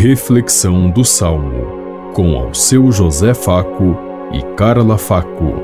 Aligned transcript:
Reflexão 0.00 0.88
do 0.88 1.04
Salmo, 1.04 2.12
com 2.14 2.36
ao 2.38 2.54
seu 2.54 2.92
José 2.92 3.34
Faco 3.34 3.96
e 4.32 4.40
Carla 4.54 4.96
Faco. 4.96 5.54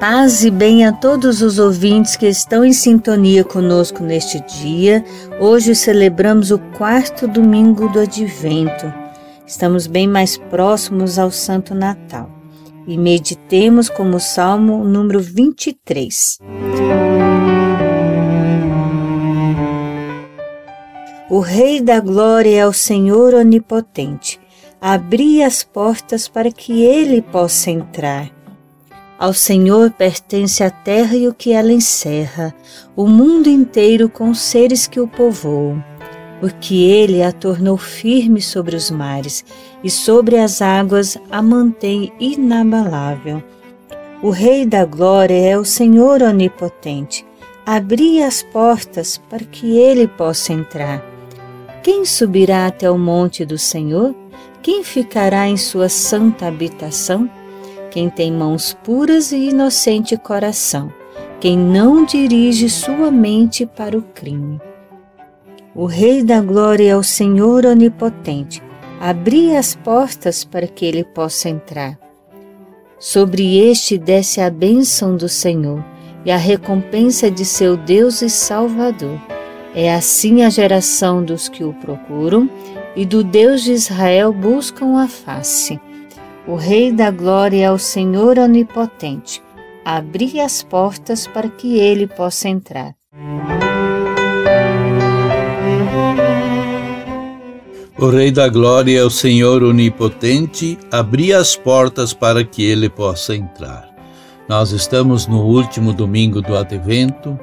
Paz 0.00 0.44
e 0.44 0.50
bem 0.50 0.86
a 0.86 0.92
todos 0.94 1.42
os 1.42 1.58
ouvintes 1.58 2.16
que 2.16 2.26
estão 2.26 2.64
em 2.64 2.72
sintonia 2.72 3.44
conosco 3.44 4.02
neste 4.02 4.40
dia. 4.40 5.04
Hoje 5.38 5.74
celebramos 5.74 6.50
o 6.50 6.58
quarto 6.78 7.28
domingo 7.28 7.86
do 7.90 8.00
Advento. 8.00 8.90
Estamos 9.46 9.86
bem 9.86 10.08
mais 10.08 10.38
próximos 10.38 11.18
ao 11.18 11.30
Santo 11.30 11.74
Natal 11.74 12.30
e 12.86 12.96
meditemos 12.96 13.90
como 13.90 14.18
Salmo 14.18 14.82
número 14.84 15.20
23. 15.20 16.38
O 21.30 21.40
Rei 21.40 21.82
da 21.82 22.00
Glória 22.00 22.58
é 22.58 22.66
o 22.66 22.72
Senhor 22.72 23.34
Onipotente. 23.34 24.40
Abri 24.80 25.42
as 25.42 25.62
portas 25.62 26.26
para 26.26 26.50
que 26.50 26.82
ele 26.82 27.20
possa 27.20 27.70
entrar. 27.70 28.30
Ao 29.18 29.34
Senhor 29.34 29.90
pertence 29.90 30.64
a 30.64 30.70
terra 30.70 31.14
e 31.14 31.28
o 31.28 31.34
que 31.34 31.52
ela 31.52 31.70
encerra, 31.70 32.54
o 32.96 33.06
mundo 33.06 33.46
inteiro 33.46 34.08
com 34.08 34.30
os 34.30 34.40
seres 34.40 34.86
que 34.86 34.98
o 35.00 35.06
povoam. 35.06 35.84
Porque 36.40 36.76
ele 36.76 37.22
a 37.22 37.30
tornou 37.30 37.76
firme 37.76 38.40
sobre 38.40 38.74
os 38.74 38.90
mares 38.90 39.44
e 39.84 39.90
sobre 39.90 40.38
as 40.38 40.62
águas 40.62 41.18
a 41.30 41.42
mantém 41.42 42.10
inabalável. 42.18 43.42
O 44.22 44.30
Rei 44.30 44.64
da 44.64 44.86
Glória 44.86 45.36
é 45.36 45.58
o 45.58 45.64
Senhor 45.64 46.22
Onipotente. 46.22 47.26
Abri 47.66 48.22
as 48.22 48.42
portas 48.42 49.18
para 49.28 49.44
que 49.44 49.76
ele 49.76 50.08
possa 50.08 50.54
entrar. 50.54 51.17
Quem 51.82 52.04
subirá 52.04 52.66
até 52.66 52.90
o 52.90 52.98
monte 52.98 53.44
do 53.44 53.56
Senhor? 53.56 54.14
Quem 54.62 54.82
ficará 54.82 55.48
em 55.48 55.56
sua 55.56 55.88
santa 55.88 56.46
habitação? 56.46 57.30
Quem 57.90 58.10
tem 58.10 58.32
mãos 58.32 58.76
puras 58.84 59.32
e 59.32 59.48
inocente 59.48 60.16
coração, 60.16 60.92
quem 61.40 61.56
não 61.56 62.04
dirige 62.04 62.68
sua 62.68 63.10
mente 63.10 63.64
para 63.64 63.96
o 63.96 64.02
crime. 64.02 64.60
O 65.74 65.86
Rei 65.86 66.22
da 66.22 66.40
Glória 66.40 66.90
é 66.90 66.96
o 66.96 67.02
Senhor 67.02 67.64
Onipotente. 67.64 68.62
Abri 69.00 69.56
as 69.56 69.74
portas 69.76 70.44
para 70.44 70.66
que 70.66 70.84
ele 70.84 71.04
possa 71.04 71.48
entrar. 71.48 71.98
Sobre 72.98 73.56
este 73.58 73.96
desce 73.96 74.40
a 74.40 74.50
bênção 74.50 75.16
do 75.16 75.28
Senhor 75.28 75.82
e 76.24 76.32
a 76.32 76.36
recompensa 76.36 77.30
de 77.30 77.44
seu 77.44 77.76
Deus 77.76 78.20
e 78.22 78.28
Salvador 78.28 79.37
é 79.74 79.92
assim 79.94 80.42
a 80.42 80.50
geração 80.50 81.22
dos 81.22 81.48
que 81.48 81.62
o 81.62 81.72
procuram 81.74 82.48
e 82.96 83.04
do 83.04 83.22
Deus 83.22 83.62
de 83.62 83.72
Israel 83.72 84.32
buscam 84.32 84.98
a 84.98 85.08
face. 85.08 85.80
O 86.46 86.56
Rei 86.56 86.90
da 86.90 87.10
Glória 87.10 87.66
é 87.66 87.70
o 87.70 87.78
Senhor 87.78 88.38
Onipotente. 88.38 89.42
Abri 89.84 90.40
as 90.40 90.62
portas 90.62 91.26
para 91.26 91.48
que 91.48 91.78
ele 91.78 92.06
possa 92.06 92.48
entrar. 92.48 92.94
O 97.98 98.08
Rei 98.10 98.30
da 98.30 98.48
Glória 98.48 99.00
é 99.00 99.04
o 99.04 99.10
Senhor 99.10 99.62
Onipotente. 99.62 100.78
Abri 100.90 101.34
as 101.34 101.56
portas 101.56 102.14
para 102.14 102.44
que 102.44 102.62
ele 102.64 102.88
possa 102.88 103.34
entrar. 103.34 103.88
Nós 104.48 104.70
estamos 104.70 105.26
no 105.26 105.42
último 105.42 105.92
domingo 105.92 106.40
do 106.40 106.56
Advento 106.56 107.38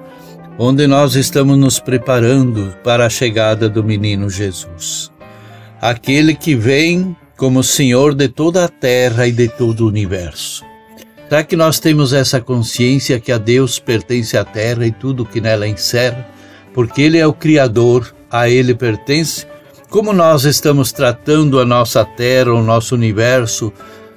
onde 0.58 0.88
nós 0.88 1.16
estamos 1.16 1.58
nos 1.58 1.80
preparando 1.80 2.73
para 2.83 3.05
a 3.05 3.10
chegada 3.10 3.67
do 3.67 3.83
menino 3.83 4.30
Jesus. 4.30 5.11
Aquele 5.82 6.33
que 6.33 6.55
vem 6.55 7.16
como 7.36 7.61
Senhor 7.61 8.16
de 8.16 8.30
toda 8.30 8.64
a 8.64 8.70
terra 8.70 9.27
e 9.27 9.32
de 9.32 9.49
todo 9.49 9.82
o 9.82 9.88
universo. 9.88 10.64
Será 11.27 11.44
que 11.44 11.55
nós 11.55 11.80
temos 11.80 12.14
essa 12.14 12.39
consciência 12.39 13.20
que 13.20 13.32
a 13.32 13.38
Deus 13.38 13.80
pertence 13.80 14.38
a 14.38 14.45
terra 14.45 14.86
e 14.86 14.92
tudo 14.92 15.26
que 15.26 15.42
nela 15.42 15.67
encerra? 15.67 16.26
Porque 16.73 17.02
Ele 17.02 17.17
é 17.17 17.27
o 17.27 17.33
Criador, 17.33 18.15
a 18.32 18.48
Ele 18.48 18.73
pertence? 18.73 19.45
Como 19.89 20.14
nós 20.14 20.45
estamos 20.45 20.92
tratando 20.92 21.60
a 21.60 21.65
nossa 21.65 22.05
terra, 22.05 22.54
o 22.54 22.64
nosso 22.64 22.95
universo, 22.95 23.73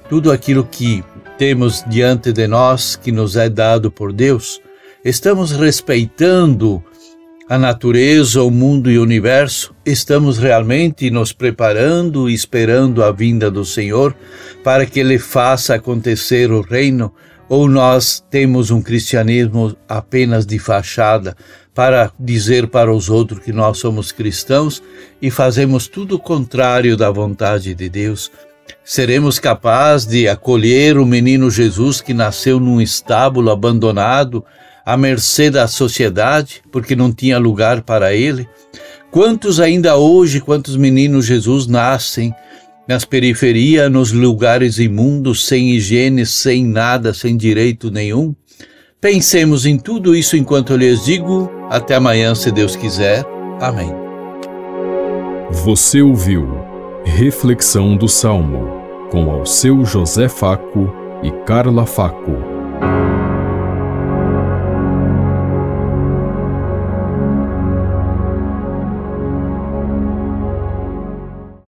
tudo 0.08 0.30
aquilo 0.30 0.64
que 0.64 1.02
temos 1.36 1.82
diante 1.88 2.32
de 2.32 2.46
nós, 2.46 2.94
que 2.94 3.10
nos 3.10 3.36
é 3.36 3.48
dado 3.48 3.90
por 3.90 4.12
Deus? 4.12 4.60
Estamos 5.08 5.52
respeitando 5.52 6.84
a 7.48 7.56
natureza, 7.56 8.42
o 8.42 8.50
mundo 8.50 8.90
e 8.90 8.98
o 8.98 9.02
universo? 9.02 9.74
Estamos 9.82 10.36
realmente 10.36 11.10
nos 11.10 11.32
preparando 11.32 12.28
e 12.28 12.34
esperando 12.34 13.02
a 13.02 13.10
vinda 13.10 13.50
do 13.50 13.64
Senhor 13.64 14.14
para 14.62 14.84
que 14.84 15.00
Ele 15.00 15.18
faça 15.18 15.76
acontecer 15.76 16.52
o 16.52 16.60
reino? 16.60 17.10
Ou 17.48 17.66
nós 17.70 18.22
temos 18.28 18.70
um 18.70 18.82
cristianismo 18.82 19.74
apenas 19.88 20.44
de 20.44 20.58
fachada 20.58 21.34
para 21.74 22.12
dizer 22.20 22.66
para 22.68 22.92
os 22.92 23.08
outros 23.08 23.40
que 23.40 23.50
nós 23.50 23.78
somos 23.78 24.12
cristãos 24.12 24.82
e 25.22 25.30
fazemos 25.30 25.88
tudo 25.88 26.16
o 26.16 26.20
contrário 26.20 26.98
da 26.98 27.10
vontade 27.10 27.74
de 27.74 27.88
Deus? 27.88 28.30
Seremos 28.84 29.38
capazes 29.38 30.06
de 30.06 30.28
acolher 30.28 30.98
o 30.98 31.06
menino 31.06 31.50
Jesus 31.50 32.02
que 32.02 32.12
nasceu 32.12 32.60
num 32.60 32.78
estábulo 32.78 33.50
abandonado, 33.50 34.44
à 34.88 34.96
mercê 34.96 35.50
da 35.50 35.68
sociedade, 35.68 36.62
porque 36.72 36.96
não 36.96 37.12
tinha 37.12 37.38
lugar 37.38 37.82
para 37.82 38.14
ele? 38.14 38.48
Quantos 39.10 39.60
ainda 39.60 39.98
hoje, 39.98 40.40
quantos 40.40 40.78
meninos 40.78 41.26
Jesus 41.26 41.66
nascem 41.66 42.34
nas 42.88 43.04
periferias, 43.04 43.92
nos 43.92 44.12
lugares 44.12 44.78
imundos, 44.78 45.44
sem 45.46 45.72
higiene, 45.72 46.24
sem 46.24 46.64
nada, 46.64 47.12
sem 47.12 47.36
direito 47.36 47.90
nenhum? 47.90 48.34
Pensemos 48.98 49.66
em 49.66 49.76
tudo 49.76 50.16
isso 50.16 50.38
enquanto 50.38 50.72
eu 50.72 50.78
lhes 50.78 51.04
digo. 51.04 51.50
Até 51.68 51.96
amanhã, 51.96 52.34
se 52.34 52.50
Deus 52.50 52.74
quiser. 52.74 53.26
Amém. 53.60 53.92
Você 55.50 56.00
ouviu 56.00 56.48
Reflexão 57.04 57.94
do 57.94 58.08
Salmo 58.08 58.70
com 59.10 59.30
ao 59.30 59.44
seu 59.44 59.84
José 59.84 60.30
Faco 60.30 60.90
e 61.22 61.30
Carla 61.44 61.84
Faco. 61.84 63.27